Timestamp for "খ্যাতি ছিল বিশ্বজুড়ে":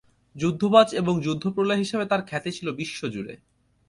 2.25-3.33